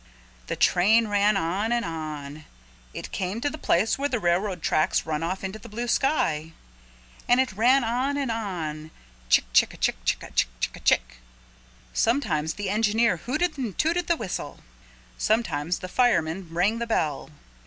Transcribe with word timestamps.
The 0.47 0.55
train 0.55 1.09
ran 1.09 1.37
on 1.37 1.71
and 1.71 1.85
on. 1.85 2.45
It 2.91 3.11
came 3.11 3.39
to 3.41 3.51
the 3.51 3.57
place 3.59 3.99
where 3.99 4.09
the 4.09 4.17
railroad 4.19 4.63
tracks 4.63 5.05
run 5.05 5.21
off 5.21 5.43
into 5.43 5.59
the 5.59 5.69
blue 5.69 5.87
sky. 5.87 6.53
And 7.29 7.39
it 7.39 7.51
ran 7.51 7.83
on 7.83 8.17
and 8.17 8.31
on 8.31 8.89
chick 9.29 9.45
chick 9.53 9.75
a 9.75 9.77
chick 9.77 9.97
chick 10.03 10.23
a 10.23 10.31
chick 10.31 10.47
chick 10.59 10.75
a 10.75 10.79
chick. 10.79 11.17
Sometimes 11.93 12.55
the 12.55 12.67
engineer 12.71 13.17
hooted 13.17 13.59
and 13.59 13.77
tooted 13.77 14.07
the 14.07 14.15
whistle. 14.17 14.61
Sometimes 15.19 15.77
the 15.77 15.87
fireman 15.87 16.47
rang 16.51 16.79
the 16.79 16.87
bell. 16.87 17.29